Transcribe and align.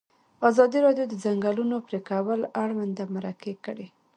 ازادي 0.49 0.77
راډیو 0.85 1.05
د 1.07 1.09
د 1.11 1.15
ځنګلونو 1.23 1.75
پرېکول 1.87 2.41
اړوند 2.63 2.97
مرکې 3.15 3.53
کړي. 3.65 3.87